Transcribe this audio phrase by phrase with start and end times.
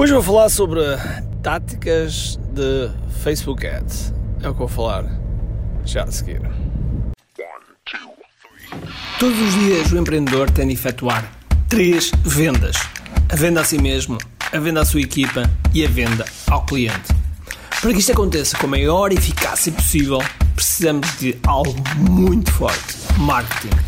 [0.00, 0.80] Hoje vou falar sobre
[1.42, 2.88] táticas de
[3.20, 4.14] Facebook Ads.
[4.40, 5.04] É o que vou falar
[5.84, 6.40] já a seguir.
[9.18, 11.28] Todos os dias o empreendedor tem de efetuar
[11.68, 12.76] três vendas:
[13.28, 14.18] a venda a si mesmo,
[14.52, 17.12] a venda à sua equipa e a venda ao cliente.
[17.80, 20.20] Para que isto aconteça com a maior eficácia possível,
[20.54, 21.74] precisamos de algo
[22.08, 23.87] muito forte: marketing.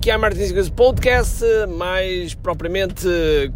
[0.00, 1.44] QI Marketing Secrets Podcast,
[1.76, 3.06] mais propriamente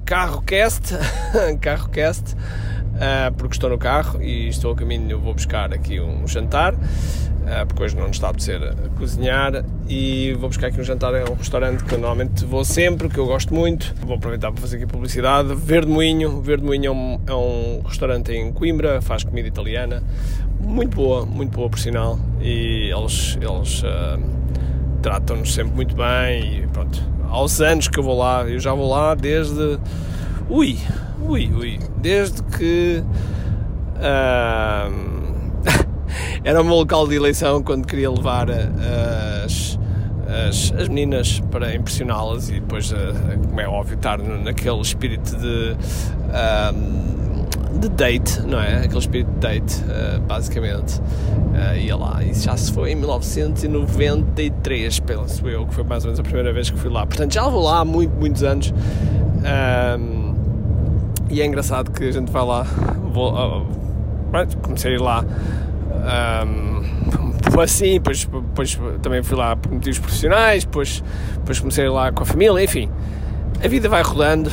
[0.04, 0.94] CarroCast,
[1.58, 6.74] CarroCast, uh, porque estou no carro e estou a caminho, vou buscar aqui um jantar,
[6.74, 8.60] uh, porque hoje não está a apetecer
[8.98, 13.08] cozinhar e vou buscar aqui um jantar a um restaurante que eu normalmente vou sempre,
[13.08, 13.94] que eu gosto muito.
[14.02, 15.54] Vou aproveitar para fazer aqui publicidade.
[15.54, 20.02] Verde Moinho, Verde Moinho é um, é um restaurante em Coimbra, faz comida italiana,
[20.60, 23.38] muito boa, muito boa por sinal, e eles...
[23.40, 24.44] eles uh,
[25.04, 26.98] tratam-nos sempre muito bem e pronto.
[27.28, 29.78] Aos anos que eu vou lá, eu já vou lá desde.
[30.48, 30.78] Ui,
[31.20, 31.78] ui, ui.
[31.98, 33.04] Desde que.
[36.42, 39.78] era o meu local de eleição quando queria levar as,
[40.48, 42.90] as, as meninas para impressioná-las e depois,
[43.46, 45.76] como é óbvio, estar naquele espírito de
[47.88, 48.84] de date, não é?
[48.84, 51.00] Aquele espírito de date, uh, basicamente.
[51.00, 56.08] Uh, ia lá, isso já se foi em 1993, penso eu, que foi mais ou
[56.08, 57.06] menos a primeira vez que fui lá.
[57.06, 58.72] Portanto, já vou lá há muito, muitos anos.
[59.98, 60.34] Um,
[61.30, 62.64] e é engraçado que a gente vai lá.
[63.12, 63.66] Vou, uh,
[64.62, 65.24] comecei a ir lá.
[66.44, 71.02] Um, assim, depois, depois também fui lá por motivos profissionais, depois,
[71.34, 72.90] depois comecei a ir lá com a família, enfim.
[73.62, 74.50] A vida vai rodando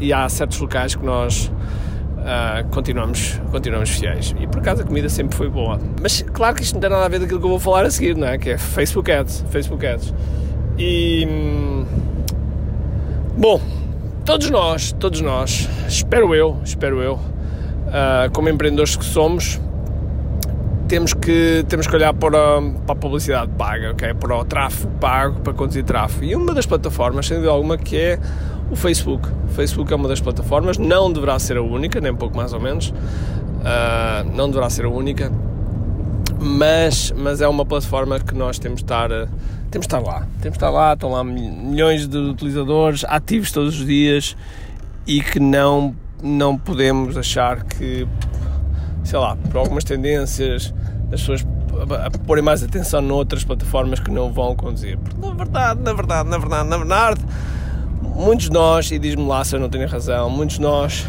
[0.00, 1.50] e há certos locais que nós
[2.26, 4.34] uh, continuamos, continuamos fiéis.
[4.38, 5.78] E por acaso a comida sempre foi boa.
[6.02, 7.90] Mas claro que isto não tem nada a ver daquilo que eu vou falar a
[7.90, 8.36] seguir, não é?
[8.36, 9.44] Que é Facebook Ads.
[9.50, 10.12] Facebook Ads.
[10.78, 11.26] E.
[11.26, 11.84] Hum,
[13.36, 13.60] bom,
[14.24, 19.60] todos nós, todos nós, espero eu, espero eu, uh, como empreendedores que somos,
[20.88, 24.14] temos que, temos que olhar para, para a publicidade paga, okay?
[24.14, 26.24] para o tráfego pago, para conduzir tráfego.
[26.24, 28.18] E uma das plataformas, sem dúvida alguma, que é
[28.70, 29.28] o Facebook.
[29.44, 32.60] O Facebook é uma das plataformas, não deverá ser a única, nem pouco mais ou
[32.60, 35.30] menos, uh, não deverá ser a única,
[36.40, 39.08] mas, mas é uma plataforma que nós temos de estar,
[39.70, 40.26] temos de estar lá.
[40.40, 44.36] Temos de estar lá, estão lá milhões de utilizadores ativos todos os dias
[45.06, 48.06] e que não, não podemos achar que,
[49.04, 50.74] sei lá, por algumas tendências
[51.08, 51.46] das pessoas
[52.04, 54.98] a porem mais atenção noutras plataformas que não vão conduzir.
[54.98, 57.20] Porque na verdade, na verdade, na verdade, na verdade
[58.16, 61.06] muitos de nós, e diz-me lá se eu não tenho razão, muitos de nós,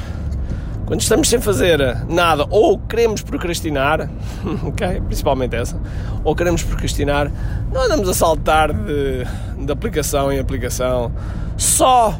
[0.86, 4.10] quando estamos sem fazer nada, ou queremos procrastinar,
[4.68, 5.80] okay, principalmente essa,
[6.24, 7.32] ou queremos procrastinar,
[7.72, 9.26] não andamos a saltar de,
[9.66, 11.12] de aplicação em aplicação
[11.58, 12.18] só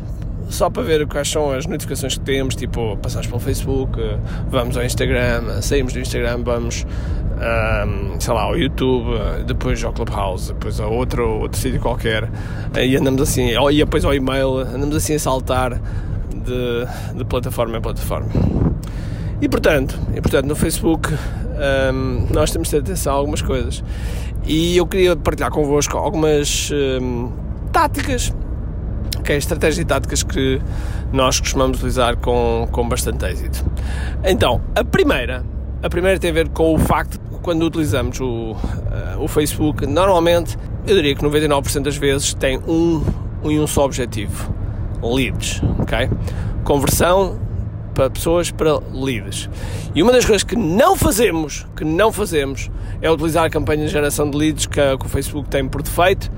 [0.50, 4.00] só para ver quais são as notificações que temos, tipo, passamos pelo Facebook,
[4.50, 6.86] vamos ao Instagram, saímos do Instagram, vamos,
[7.36, 9.08] um, sei lá, ao YouTube,
[9.46, 12.30] depois ao Clubhouse, depois a outro, outro sítio qualquer,
[12.76, 15.82] e andamos assim, e depois ao e-mail, andamos assim a saltar
[16.34, 18.30] de, de plataforma em plataforma.
[19.42, 23.84] E portanto, e, portanto no Facebook um, nós temos de ter atenção a algumas coisas.
[24.46, 27.32] E eu queria partilhar convosco algumas um,
[27.72, 28.34] táticas
[29.28, 29.36] ok?
[29.36, 30.62] Estratégias e táticas que
[31.12, 33.66] nós costumamos utilizar com, com bastante êxito.
[34.24, 35.44] Então, a primeira,
[35.84, 38.56] a primeira tem a ver com o facto de quando utilizamos o, uh,
[39.20, 43.04] o Facebook, normalmente, eu diria que 99% das vezes tem um,
[43.44, 44.54] um e um só objetivo:
[45.04, 46.10] leads, ok?
[46.64, 47.38] Conversão
[47.94, 49.50] para pessoas para leads.
[49.96, 52.70] E uma das coisas que não fazemos, que não fazemos,
[53.02, 56.30] é utilizar a campanha de geração de leads que, que o Facebook tem por defeito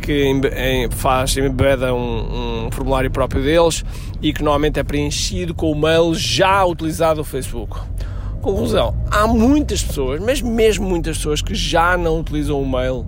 [0.00, 3.84] que faz, embeda um, um, formulário próprio deles
[4.22, 7.78] e que normalmente é preenchido com o mail já utilizado no Facebook.
[8.40, 13.04] Conclusão, há muitas pessoas, mas mesmo muitas pessoas que já não utilizam o mail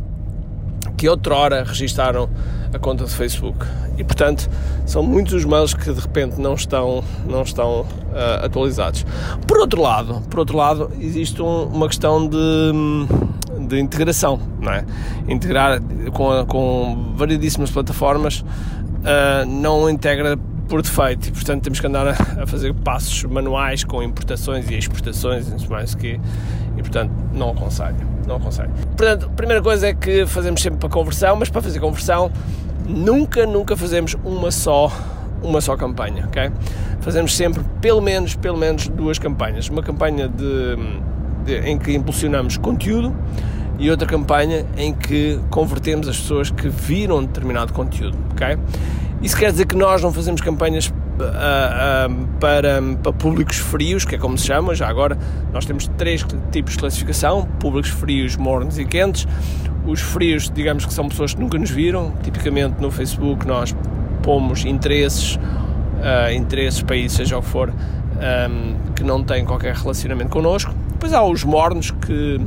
[0.96, 2.28] que outrora registaram
[2.74, 3.64] a conta de Facebook.
[3.96, 4.48] E portanto,
[4.86, 9.04] são muitos os mails que de repente não estão, não estão uh, atualizados.
[9.46, 12.36] Por outro lado, por outro lado, existe um, uma questão de
[13.68, 14.84] de integração, não é?
[15.28, 15.80] Integrar
[16.12, 20.36] com, com variedíssimas plataformas uh, não integra
[20.68, 25.48] por defeito e portanto temos que andar a, fazer passos manuais com importações e exportações
[25.48, 26.20] e mais que
[26.76, 28.70] e portanto não aconselho, não aconselho.
[28.96, 32.30] Portanto, a primeira coisa é que fazemos sempre para conversão, mas para fazer conversão
[32.86, 34.92] nunca, nunca fazemos uma só
[35.42, 36.50] uma só campanha, ok?
[37.00, 39.68] Fazemos sempre pelo menos, pelo menos duas campanhas.
[39.68, 40.76] Uma campanha de,
[41.44, 43.14] de, em que impulsionamos conteúdo
[43.78, 48.58] e outra campanha em que convertemos as pessoas que viram determinado conteúdo, ok?
[49.22, 54.14] Isso quer dizer que nós não fazemos campanhas uh, uh, para, para públicos frios, que
[54.14, 55.18] é como se chama, já agora
[55.52, 59.26] nós temos três tipos de classificação, públicos frios, mornos e quentes.
[59.86, 63.74] Os frios, digamos que são pessoas que nunca nos viram, tipicamente no Facebook nós
[64.22, 70.30] pomos interesses, uh, interesses, países, seja o que for, um, que não têm qualquer relacionamento
[70.30, 70.74] connosco.
[70.92, 72.40] Depois há os mornos que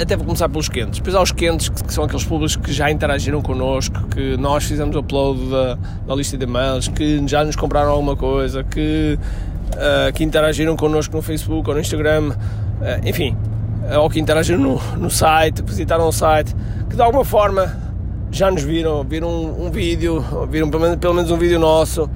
[0.00, 0.98] até vou começar pelos quentes.
[0.98, 4.96] Depois há os quentes, que, são aqueles públicos que já interagiram connosco, que nós fizemos
[4.96, 9.18] o upload da, da lista de e-mails, que já nos compraram alguma coisa, que,
[9.72, 13.36] uh, que interagiram connosco no Facebook ou no Instagram, uh, enfim,
[14.00, 16.54] ou que interagiram no, no site, visitaram o site,
[16.88, 17.76] que de alguma forma
[18.30, 22.08] já nos viram, viram um, um vídeo, viram pelo menos, pelo menos um vídeo nosso,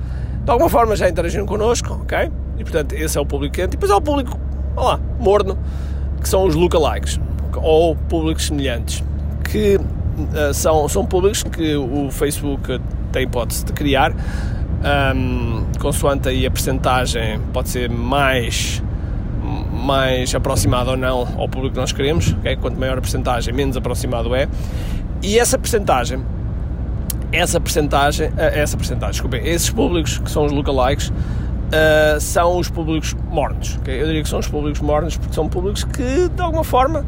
[0.43, 2.31] de alguma forma já interagiram connosco, ok?
[2.57, 3.69] E portanto, esse é o público quente.
[3.69, 4.41] E depois há o público,
[4.75, 5.57] olá, morno,
[6.21, 7.21] que são os lookalikes
[7.63, 9.05] ou públicos semelhantes,
[9.45, 12.81] que uh, são, são públicos que o Facebook
[13.13, 14.13] tem hipótese de criar,
[15.15, 18.83] um, consoante aí a percentagem pode ser mais
[19.73, 22.57] mais aproximado ou não ao público que nós queremos, okay?
[22.57, 24.47] quanto maior a percentagem, menos aproximado é.
[25.23, 26.23] E essa percentagem,
[27.33, 32.69] essa percentagem, eh, essa percentagem, desculpem, esses públicos que são os lookalikes, uh, são os
[32.69, 33.79] públicos mornos.
[33.79, 34.01] Okay?
[34.01, 37.05] Eu diria que são os públicos mornos porque são públicos que, de alguma forma,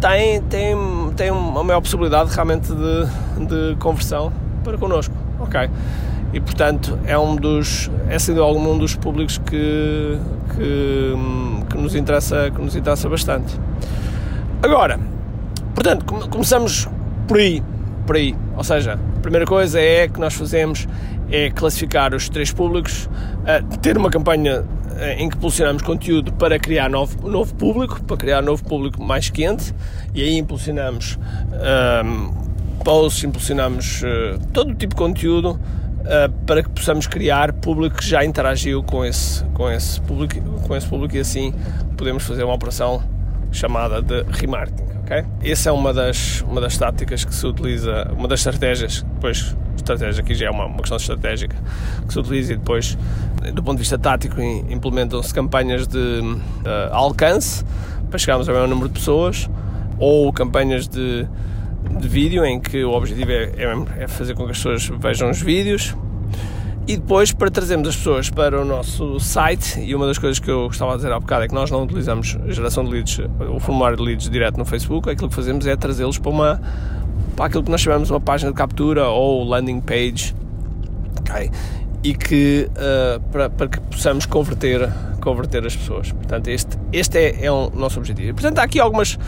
[0.00, 0.76] têm, têm,
[1.16, 4.32] têm uma maior possibilidade realmente de, de conversão
[4.62, 5.14] para connosco.
[5.40, 5.68] Ok?
[6.32, 10.18] E portanto é um dos é sem algum um dos públicos que,
[10.54, 11.14] que,
[11.70, 13.58] que, nos interessa, que nos interessa bastante.
[14.62, 14.98] Agora,
[15.74, 16.88] portanto, começamos
[17.28, 17.62] por aí,
[18.06, 18.34] por aí.
[18.56, 20.88] Ou seja, a primeira coisa é que nós fazemos
[21.30, 23.08] é classificar os três públicos,
[23.80, 24.64] ter uma campanha eh,
[25.16, 29.74] em que impulsionamos conteúdo para criar novo, novo público, para criar novo público mais quente,
[30.14, 31.18] e aí impulsionamos
[31.52, 32.44] um, ehm,
[32.84, 38.06] posts, impulsionamos uh, todo o tipo de conteúdo uh, para que possamos criar público que
[38.06, 41.52] já interagiu com esse, com, esse público, com esse público e assim
[41.96, 43.02] podemos fazer uma operação
[43.50, 44.84] chamada de remarketing.
[45.04, 45.24] Okay?
[45.42, 50.22] Essa é uma das, uma das táticas que se utiliza, uma das estratégias, depois estratégia
[50.22, 51.56] aqui já é uma, uma questão estratégica
[52.06, 52.96] que se utiliza e depois,
[53.52, 57.64] do ponto de vista tático, implementam-se campanhas de uh, alcance
[58.08, 59.48] para chegarmos ao maior número de pessoas
[59.98, 61.26] ou campanhas de,
[61.98, 65.30] de vídeo em que o objetivo é, é, é fazer com que as pessoas vejam
[65.30, 65.94] os vídeos.
[66.86, 70.50] E depois para trazermos as pessoas para o nosso site e uma das coisas que
[70.50, 73.58] eu estava a dizer há bocado é que nós não utilizamos geração de leads, o
[73.58, 76.60] formulário de leads direto no Facebook, aquilo que fazemos é trazê-los para uma
[77.34, 80.34] para aquilo que nós chamamos uma página de captura ou landing page,
[81.20, 81.50] ok?
[82.02, 84.88] E que uh, para, para, que possamos converter,
[85.20, 86.12] converter as pessoas.
[86.12, 88.34] Portanto, este, este é, é o nosso objetivo.
[88.34, 89.18] Portanto, há aqui algumas,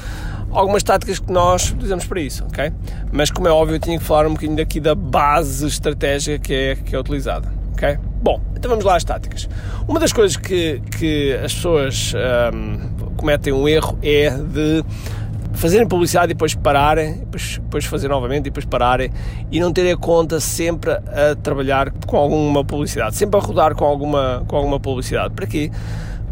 [0.51, 2.73] algumas táticas que nós utilizamos para isso, ok?
[3.11, 6.55] Mas como é óbvio, eu tinha que falar um bocadinho daqui da base estratégica que
[6.55, 7.99] é, que é utilizada, ok?
[8.23, 9.49] Bom, então vamos lá às táticas.
[9.89, 14.85] Uma das coisas que, que as pessoas um, ehm, cometem um erro é de
[15.57, 19.11] fazerem publicidade e depois pararem, depois, depois fazer novamente e depois pararem
[19.51, 23.85] e não terem a conta sempre a trabalhar com alguma publicidade, sempre a rodar com
[23.85, 25.35] alguma, com alguma publicidade.
[25.35, 25.71] Para quê?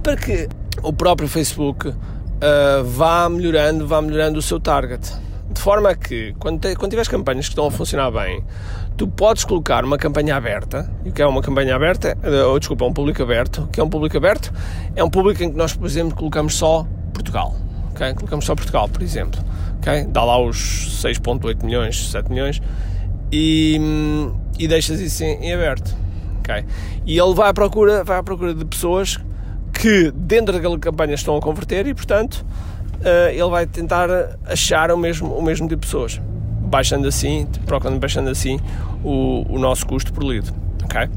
[0.02, 0.48] Para que
[0.82, 1.94] o próprio Facebook uh,
[2.84, 5.12] vá melhorando, vá melhorando o seu target.
[5.50, 8.42] De forma que, quando, te, quando tiveres campanhas que estão a funcionar bem,
[8.96, 12.58] tu podes colocar uma campanha aberta, e o que é uma campanha aberta, uh, ou
[12.58, 14.52] desculpa, um público aberto, o que é um público aberto?
[14.94, 17.63] É um público em que nós, por exemplo, colocamos só Portugal
[17.94, 18.14] okay?
[18.14, 19.40] colocamos só Portugal, por exemplo,
[19.78, 20.04] okay?
[20.04, 22.60] dá lá os 6.8 milhões, 7 milhões
[23.32, 23.80] e,
[24.58, 25.96] e deixas isso em, em aberto.
[26.40, 26.64] Okay?
[27.06, 29.18] E ele vai à procura, vai à procura de pessoas
[29.72, 32.44] que dentro daquela campanha estão a converter e, portanto,
[33.00, 34.08] uh, ele vai tentar
[34.44, 36.20] achar o mesmo, o mesmo tipo de pessoas,
[36.60, 38.60] baixando assim, procurando baixando assim
[39.02, 40.50] o, o nosso custo por lead.
[40.84, 41.08] Okay?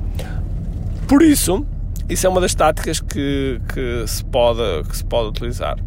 [1.08, 1.66] Por isso,
[2.10, 5.78] isso é uma das táticas que, que, se, pode, que se pode utilizar.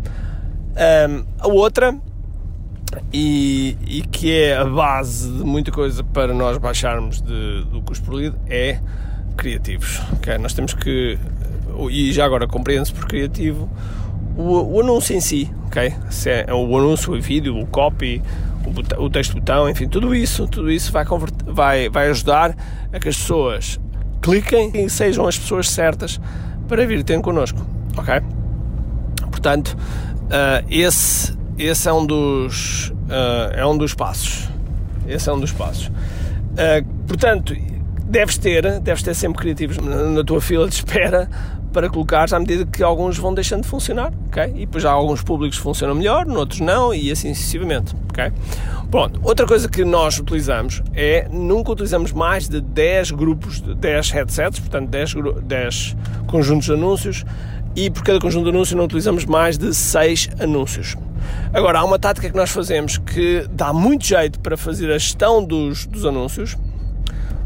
[0.70, 1.96] Um, a outra,
[3.12, 8.04] e, e, que é a base de muita coisa para nós baixarmos de, do custo
[8.04, 8.78] por lead, é
[9.36, 10.00] criativos.
[10.14, 10.38] Okay?
[10.38, 11.18] Nós temos que,
[11.90, 13.68] e já agora compreende-se por criativo,
[14.36, 15.92] o, o, anúncio em si, ok?
[16.08, 18.22] Se é, o anúncio, o vídeo, o copy,
[18.64, 21.04] o, o texto botão, enfim, tudo isso, tudo isso vai,
[21.46, 22.56] vai, vai ajudar
[22.92, 23.80] a que as pessoas
[24.22, 26.20] cliquem e sejam as pessoas certas
[26.68, 27.60] para vir ter connosco,
[27.96, 28.20] ok?
[29.30, 29.76] Portanto,
[30.30, 34.48] uh, esse, esse é um dos uh, é um dos passos.
[35.06, 35.88] Esse é um dos passos.
[35.88, 37.54] Uh, portanto,
[38.04, 41.28] deves ter, deves ter sempre criativos na, na tua fila de espera
[41.72, 44.52] para colocar à medida que alguns vão deixando de funcionar, ok?
[44.56, 48.32] E depois há alguns públicos que funcionam melhor, outros não, e assim sucessivamente, ok?
[48.90, 54.10] Pronto, outra coisa que nós utilizamos é, nunca utilizamos mais de 10 grupos, de 10
[54.10, 55.96] headsets, portanto 10, 10
[56.26, 57.24] conjuntos de anúncios,
[57.74, 60.96] e por cada conjunto de anúncios não utilizamos mais de 6 anúncios.
[61.52, 65.44] Agora, há uma tática que nós fazemos que dá muito jeito para fazer a gestão
[65.44, 66.56] dos, dos anúncios,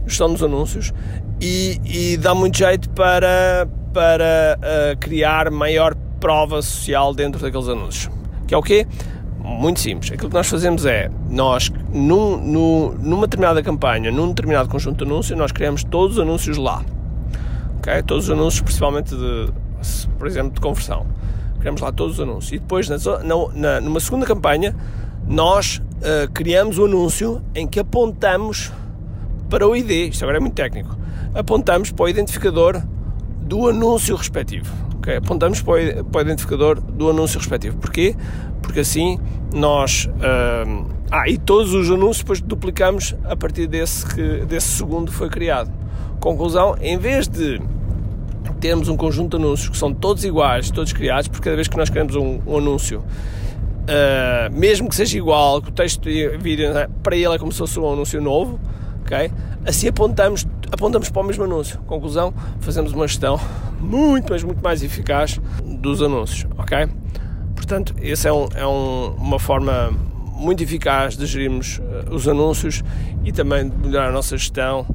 [0.07, 0.93] gestão dos anúncios,
[1.41, 8.11] e, e dá muito jeito para, para uh, criar maior prova social dentro daqueles anúncios.
[8.47, 8.87] Que é o quê?
[9.43, 10.11] Muito simples.
[10.13, 15.11] Aquilo que nós fazemos é, nós, num, num, numa determinada campanha, num determinado conjunto de
[15.11, 16.83] anúncios, nós criamos todos os anúncios lá.
[17.79, 18.03] Okay?
[18.03, 19.53] Todos os anúncios, principalmente, de,
[20.19, 21.07] por exemplo, de conversão.
[21.59, 22.53] Criamos lá todos os anúncios.
[22.53, 22.97] E depois, na,
[23.55, 24.75] na, numa segunda campanha,
[25.27, 28.73] nós uh, criamos um anúncio em que apontamos
[29.49, 30.11] para o ID.
[30.11, 30.97] Isto agora é muito técnico.
[31.35, 32.83] Apontamos para o identificador
[33.41, 34.71] do anúncio respectivo.
[34.99, 35.17] Okay?
[35.17, 37.77] Apontamos para o, para o identificador do anúncio respectivo.
[37.79, 38.15] Porquê?
[38.63, 39.19] Porque assim
[39.55, 40.07] nós.
[40.07, 45.17] Uh, ah, e todos os anúncios depois duplicamos a partir desse, que, desse segundo que
[45.17, 45.71] foi criado.
[46.21, 47.61] Conclusão: em vez de
[48.65, 51.77] termos um conjunto de anúncios que são todos iguais, todos criados, porque cada vez que
[51.77, 56.73] nós queremos um, um anúncio, uh, mesmo que seja igual, que o texto e vídeo,
[56.73, 58.59] né, para ele é como se fosse um anúncio novo,
[59.03, 59.31] ok?
[59.67, 61.79] Assim apontamos, apontamos para o mesmo anúncio.
[61.81, 63.39] Conclusão, fazemos uma gestão
[63.79, 66.89] muito, mas muito mais eficaz dos anúncios, ok?
[67.55, 69.93] Portanto, essa é, um, é um, uma forma
[70.35, 72.83] muito eficaz de gerirmos uh, os anúncios
[73.27, 74.87] e também de melhorar a nossa gestão.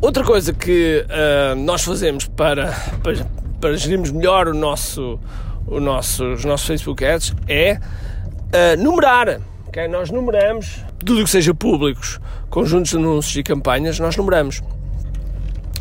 [0.00, 2.72] Outra coisa que uh, nós fazemos para,
[3.02, 3.26] para,
[3.60, 5.18] para gerirmos melhor o nosso,
[5.66, 9.40] o nosso, os nossos Facebook Ads é uh, numerar.
[9.68, 9.86] Okay?
[9.88, 12.20] Nós numeramos tudo o que seja públicos,
[12.50, 14.62] conjuntos de anúncios e campanhas, nós numeramos.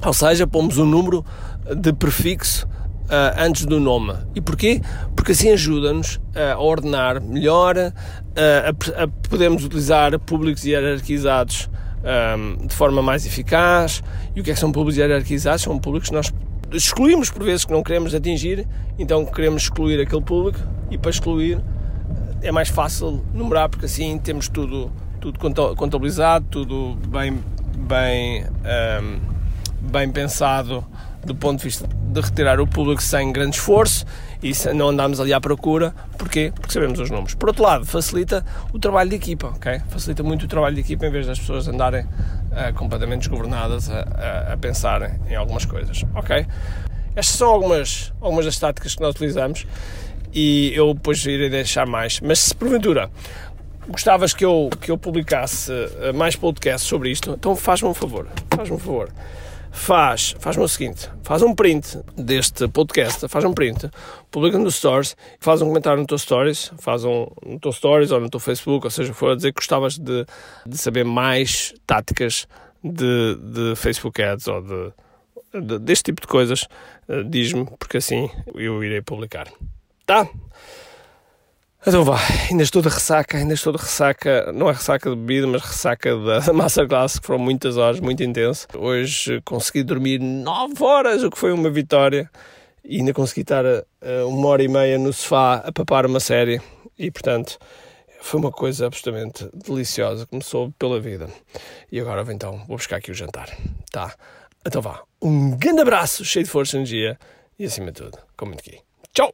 [0.06, 1.26] Ou seja, pomos um número
[1.76, 2.68] de prefixo
[3.12, 4.14] uh, antes do nome.
[4.34, 4.82] E porquê?
[5.16, 7.92] Porque assim ajuda-nos a ordenar melhor, uh,
[8.96, 11.70] a, a utilizar públicos hierarquizados
[12.04, 14.04] um, de forma mais eficaz.
[14.36, 15.62] E o que é que são públicos hierarquizados?
[15.62, 16.34] São públicos que nós
[16.72, 18.68] excluímos por vezes que não queremos atingir,
[18.98, 21.60] então queremos excluir aquele público e para excluir
[22.42, 25.38] é mais fácil numerar porque assim temos tudo tudo
[25.76, 27.44] contabilizado, tudo bem,
[27.78, 28.44] bem,
[29.04, 29.20] um,
[29.92, 30.84] bem pensado
[31.24, 34.06] do ponto de vista de retirar o público sem grande esforço
[34.44, 35.94] e não andamos ali à procura.
[36.18, 36.52] Porquê?
[36.54, 37.36] Porque sabemos os números.
[37.36, 39.82] Por outro lado, facilita o trabalho de equipa, ok?
[39.90, 44.00] Facilita muito o trabalho de equipa em vez das pessoas andarem uh, completamente desgovernadas a,
[44.00, 46.46] a, a pensar em algumas coisas, ok?
[47.16, 49.66] Estas são algumas, algumas das táticas que nós utilizamos
[50.34, 52.20] e eu depois irei deixar mais.
[52.22, 53.10] Mas se porventura
[53.88, 58.28] gostavas que eu, que eu publicasse eh, mais podcasts sobre isto, então faz-me um favor,
[58.50, 59.10] faz-me um favor.
[59.72, 63.90] Faz, faz-me o seguinte, faz um print deste podcast, faz um print,
[64.30, 68.20] publica no Stories, faz um comentário no teu Stories, faz um no teu Stories ou
[68.20, 70.26] no teu Facebook, ou seja, for a dizer que gostavas de,
[70.66, 72.48] de saber mais táticas
[72.84, 74.94] de, de Facebook Ads ou de,
[75.66, 76.68] de deste tipo de coisas,
[77.08, 79.48] eh, diz-me, porque assim eu irei publicar.
[80.06, 80.28] Tá?
[81.86, 85.48] Então vá, ainda estou de ressaca, ainda estou de ressaca, não é ressaca de bebida,
[85.48, 88.68] mas ressaca da Masterclass, que foram muitas horas, muito intenso.
[88.78, 92.30] Hoje consegui dormir 9 horas, o que foi uma vitória,
[92.86, 93.82] e ainda consegui estar uh,
[94.28, 96.62] uma hora e meia no sofá a papar uma série,
[97.00, 97.58] e portanto
[98.22, 101.28] foi uma coisa absolutamente deliciosa, começou pela vida.
[101.92, 103.50] E agora então vou buscar aqui o jantar,
[103.92, 104.14] tá?
[104.64, 107.18] Então vá, um grande abraço, cheio de força e energia,
[107.58, 108.78] e acima de tudo, com muito aqui.
[109.12, 109.34] Tchau!